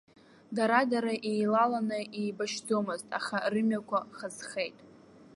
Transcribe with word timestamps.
Дара-дара 0.55 1.13
еилаланы 1.29 1.99
еибашьӡомызт, 2.21 3.07
аха 3.19 3.37
рымҩақәа 3.53 3.99
хазхеит. 4.17 4.77